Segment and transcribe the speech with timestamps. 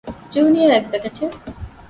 [0.31, 1.37] ޖޫނިއަރ އެގްޒެކަޓިވް